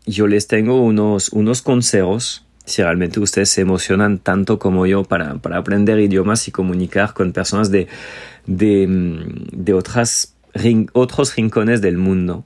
yo 0.07 0.27
les 0.27 0.47
tengo 0.47 0.81
unos, 0.81 1.29
unos 1.29 1.61
consejos 1.61 2.46
si 2.67 2.83
realmente 2.83 3.21
ustedes 3.21 3.49
se 3.49 3.61
emocionan 3.61 4.19
tanto 4.19 4.59
como 4.59 4.85
yo 4.85 5.05
para, 5.05 5.35
para 5.35 5.57
aprender 5.57 5.99
idiomas 5.99 6.49
y 6.49 6.51
comunicar 6.51 7.13
con 7.13 7.31
personas 7.31 7.71
de, 7.71 7.87
de, 8.45 8.85
de 9.53 9.73
otras, 9.73 10.35
otros 10.91 11.35
rincones 11.37 11.81
del 11.81 11.97
mundo. 11.97 12.43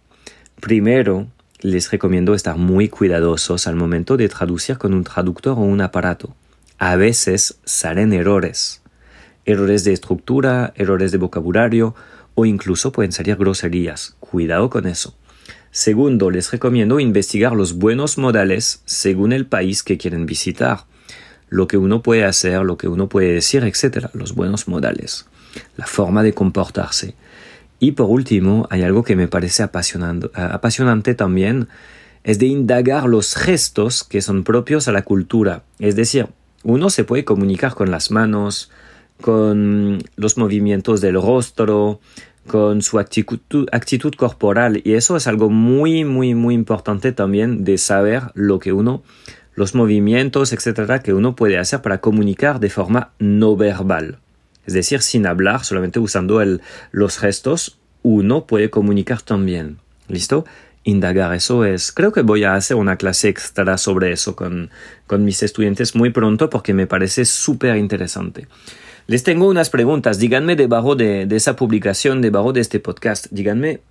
Primero, 0.59 1.27
les 1.59 1.89
recomiendo 1.89 2.35
estar 2.35 2.55
muy 2.55 2.87
cuidadosos 2.87 3.65
al 3.65 3.75
momento 3.75 4.15
de 4.15 4.29
traducir 4.29 4.77
con 4.77 4.93
un 4.93 5.03
traductor 5.03 5.57
o 5.57 5.61
un 5.61 5.81
aparato. 5.81 6.35
A 6.77 6.95
veces 6.95 7.57
salen 7.65 8.13
errores. 8.13 8.83
Errores 9.45 9.83
de 9.83 9.93
estructura, 9.93 10.71
errores 10.75 11.11
de 11.11 11.17
vocabulario 11.17 11.95
o 12.35 12.45
incluso 12.45 12.91
pueden 12.91 13.11
salir 13.11 13.37
groserías. 13.37 14.15
Cuidado 14.19 14.69
con 14.69 14.85
eso. 14.85 15.15
Segundo, 15.71 16.29
les 16.29 16.51
recomiendo 16.51 16.99
investigar 16.99 17.53
los 17.53 17.73
buenos 17.73 18.17
modales 18.17 18.81
según 18.85 19.31
el 19.31 19.45
país 19.45 19.83
que 19.83 19.97
quieren 19.97 20.25
visitar. 20.25 20.85
Lo 21.47 21.67
que 21.67 21.77
uno 21.77 22.01
puede 22.03 22.25
hacer, 22.25 22.61
lo 22.63 22.77
que 22.77 22.89
uno 22.89 23.07
puede 23.07 23.33
decir, 23.33 23.63
etc. 23.63 24.07
Los 24.13 24.35
buenos 24.35 24.67
modales. 24.67 25.25
La 25.77 25.85
forma 25.85 26.23
de 26.23 26.33
comportarse. 26.33 27.15
Y 27.79 27.93
por 27.93 28.09
último, 28.09 28.67
hay 28.69 28.83
algo 28.83 29.03
que 29.03 29.15
me 29.15 29.27
parece 29.27 29.63
apasionante 29.63 31.15
también, 31.15 31.67
es 32.23 32.37
de 32.37 32.45
indagar 32.45 33.05
los 33.05 33.33
gestos 33.33 34.03
que 34.03 34.21
son 34.21 34.43
propios 34.43 34.87
a 34.87 34.91
la 34.91 35.01
cultura. 35.01 35.63
Es 35.79 35.95
decir, 35.95 36.27
uno 36.63 36.89
se 36.89 37.03
puede 37.03 37.25
comunicar 37.25 37.73
con 37.73 37.89
las 37.89 38.11
manos, 38.11 38.69
con 39.19 40.03
los 40.15 40.37
movimientos 40.37 41.01
del 41.01 41.15
rostro, 41.15 41.99
con 42.47 42.81
su 42.81 42.99
actitud, 42.99 44.13
corporal 44.17 44.81
y 44.83 44.93
eso 44.93 45.15
es 45.15 45.27
algo 45.27 45.49
muy, 45.49 46.03
muy, 46.03 46.35
muy 46.35 46.55
importante 46.55 47.11
también 47.11 47.63
de 47.63 47.77
saber 47.77 48.23
lo 48.33 48.59
que 48.59 48.73
uno, 48.73 49.03
los 49.55 49.75
movimientos, 49.75 50.53
etcétera, 50.53 50.99
que 50.99 51.13
uno 51.13 51.35
puede 51.35 51.57
hacer 51.57 51.81
para 51.81 51.99
comunicar 51.99 52.59
de 52.59 52.69
forma 52.69 53.11
no 53.19 53.55
verbal. 53.55 54.19
Es 54.65 54.73
decir, 54.73 55.01
sin 55.01 55.25
hablar, 55.25 55.63
solamente 55.63 55.99
usando 55.99 56.41
el, 56.41 56.61
los 56.91 57.17
gestos, 57.17 57.79
uno 58.03 58.45
puede 58.45 58.69
comunicar 58.69 59.21
también. 59.21 59.77
¿Listo? 60.07 60.45
Indagar, 60.83 61.33
eso 61.35 61.63
es. 61.63 61.91
Creo 61.91 62.11
que 62.11 62.21
voy 62.21 62.43
a 62.43 62.55
hacer 62.55 62.75
una 62.75 62.95
clase 62.95 63.29
extra 63.29 63.77
sobre 63.77 64.11
eso 64.11 64.35
con, 64.35 64.71
con 65.07 65.23
mis 65.23 65.43
estudiantes 65.43 65.95
muy 65.95 66.09
pronto 66.09 66.49
porque 66.49 66.73
me 66.73 66.87
parece 66.87 67.25
súper 67.25 67.77
interesante. 67.77 68.47
Les 69.07 69.23
tengo 69.23 69.47
unas 69.47 69.69
preguntas. 69.69 70.19
Díganme 70.19 70.55
debajo 70.55 70.95
de, 70.95 71.25
de 71.25 71.35
esa 71.35 71.55
publicación, 71.55 72.21
debajo 72.21 72.53
de 72.53 72.61
este 72.61 72.79
podcast, 72.79 73.27
díganme 73.31 73.81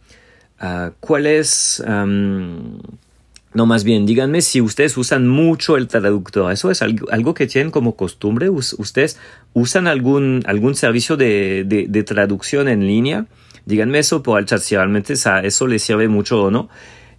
uh, 0.60 0.90
cuál 1.00 1.26
es... 1.26 1.82
Um, 1.86 2.78
no, 3.52 3.66
más 3.66 3.82
bien, 3.82 4.06
díganme 4.06 4.42
si 4.42 4.60
ustedes 4.60 4.96
usan 4.96 5.26
mucho 5.26 5.76
el 5.76 5.88
traductor. 5.88 6.52
¿Eso 6.52 6.70
es 6.70 6.82
algo, 6.82 7.10
algo 7.10 7.34
que 7.34 7.48
tienen 7.48 7.72
como 7.72 7.96
costumbre? 7.96 8.48
¿Ustedes 8.48 9.18
usan 9.54 9.88
algún, 9.88 10.42
algún 10.46 10.76
servicio 10.76 11.16
de, 11.16 11.64
de, 11.66 11.86
de, 11.88 12.02
traducción 12.04 12.68
en 12.68 12.86
línea? 12.86 13.26
Díganme 13.66 13.98
eso 13.98 14.22
por 14.22 14.38
el 14.38 14.46
chat 14.46 14.60
si 14.60 14.76
realmente 14.76 15.14
eso 15.14 15.66
les 15.66 15.82
sirve 15.82 16.06
mucho 16.06 16.44
o 16.44 16.50
no. 16.52 16.68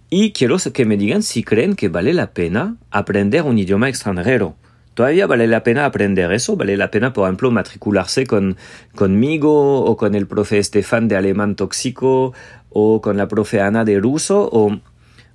Y 0.08 0.32
quiero 0.32 0.56
que 0.72 0.86
me 0.86 0.96
digan 0.96 1.22
si 1.22 1.44
creen 1.44 1.76
que 1.76 1.88
vale 1.88 2.14
la 2.14 2.32
pena 2.32 2.76
aprender 2.90 3.42
un 3.42 3.58
idioma 3.58 3.90
extranjero. 3.90 4.56
Todavía 4.94 5.26
vale 5.26 5.46
la 5.46 5.62
pena 5.62 5.86
aprender 5.86 6.30
eso, 6.32 6.56
vale 6.56 6.76
la 6.76 6.90
pena, 6.90 7.12
por 7.12 7.24
ejemplo, 7.24 7.50
matricularse 7.50 8.26
con, 8.26 8.56
conmigo 8.94 9.84
o 9.84 9.96
con 9.96 10.14
el 10.14 10.26
profe 10.26 10.58
Estefan 10.58 11.08
de 11.08 11.16
alemán 11.16 11.56
tóxico 11.56 12.34
o 12.68 13.00
con 13.00 13.16
la 13.16 13.28
profe 13.28 13.60
Ana 13.60 13.84
de 13.84 13.98
ruso 13.98 14.50
o, 14.52 14.78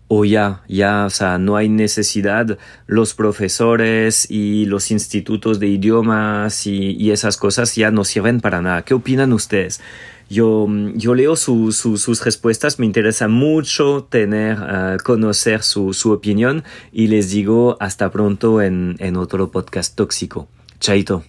o 0.07 0.25
ya, 0.25 0.61
ya, 0.67 1.05
o 1.05 1.09
sea, 1.09 1.39
no 1.39 1.55
hay 1.55 1.69
necesidad, 1.69 2.57
los 2.85 3.15
profesores 3.15 4.29
y 4.29 4.65
los 4.65 4.91
institutos 4.91 5.59
de 5.59 5.67
idiomas 5.67 6.67
y, 6.67 6.91
y 6.91 7.11
esas 7.11 7.37
cosas 7.37 7.75
ya 7.75 7.89
no 7.89 8.03
sirven 8.03 8.41
para 8.41 8.61
nada. 8.61 8.83
¿Qué 8.83 8.93
opinan 8.93 9.33
ustedes? 9.33 9.81
Yo, 10.29 10.67
yo 10.95 11.15
leo 11.15 11.35
su, 11.35 11.71
su, 11.71 11.97
sus 11.97 12.23
respuestas, 12.23 12.79
me 12.79 12.85
interesa 12.85 13.27
mucho 13.27 14.07
tener, 14.09 14.57
uh, 14.59 14.97
conocer 15.03 15.63
su, 15.63 15.93
su 15.93 16.11
opinión 16.11 16.63
y 16.91 17.07
les 17.07 17.29
digo 17.29 17.77
hasta 17.79 18.11
pronto 18.11 18.61
en, 18.61 18.95
en 18.99 19.15
otro 19.15 19.51
podcast 19.51 19.95
tóxico. 19.95 20.47
Chaito. 20.79 21.23